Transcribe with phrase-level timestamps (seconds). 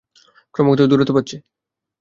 [0.55, 1.35] ক্রমাগত দূরত্ব বাড়ছে।